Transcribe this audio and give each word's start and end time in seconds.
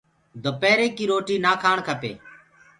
دُپيري 0.43 0.87
ڪي 0.97 1.05
روتي 1.11 1.35
نآ 1.45 1.53
کآڻ 1.63 1.77
کپي۔ 1.87 2.11